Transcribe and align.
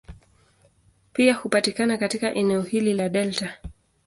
Pia 1.13 1.33
hupatikana 1.33 1.97
katika 1.97 2.33
eneo 2.33 2.61
hili 2.61 2.93
la 2.93 3.09
delta. 3.09 3.57